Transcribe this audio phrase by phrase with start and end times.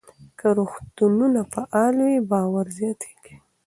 [0.39, 3.35] که روغتونونه فعال وي، باور زیاتېږي.